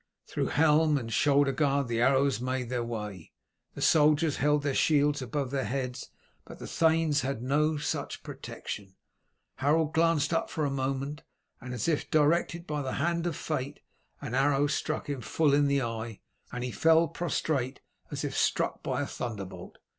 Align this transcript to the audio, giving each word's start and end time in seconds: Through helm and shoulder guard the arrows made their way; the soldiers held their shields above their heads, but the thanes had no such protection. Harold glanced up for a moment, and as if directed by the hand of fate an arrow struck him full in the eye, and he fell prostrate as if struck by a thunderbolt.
Through 0.25 0.47
helm 0.47 0.97
and 0.97 1.13
shoulder 1.13 1.51
guard 1.51 1.87
the 1.87 2.01
arrows 2.01 2.41
made 2.41 2.69
their 2.69 2.83
way; 2.83 3.33
the 3.75 3.83
soldiers 3.83 4.37
held 4.37 4.63
their 4.63 4.73
shields 4.73 5.21
above 5.21 5.51
their 5.51 5.65
heads, 5.65 6.09
but 6.43 6.57
the 6.57 6.65
thanes 6.65 7.21
had 7.21 7.43
no 7.43 7.77
such 7.77 8.23
protection. 8.23 8.95
Harold 9.57 9.93
glanced 9.93 10.33
up 10.33 10.49
for 10.49 10.65
a 10.65 10.71
moment, 10.71 11.21
and 11.61 11.71
as 11.71 11.87
if 11.87 12.09
directed 12.09 12.65
by 12.65 12.81
the 12.81 12.93
hand 12.93 13.27
of 13.27 13.35
fate 13.35 13.79
an 14.21 14.33
arrow 14.33 14.65
struck 14.65 15.07
him 15.07 15.21
full 15.21 15.53
in 15.53 15.67
the 15.67 15.83
eye, 15.83 16.21
and 16.51 16.63
he 16.63 16.71
fell 16.71 17.07
prostrate 17.07 17.79
as 18.09 18.23
if 18.23 18.35
struck 18.35 18.81
by 18.81 19.01
a 19.03 19.05
thunderbolt. 19.05 19.77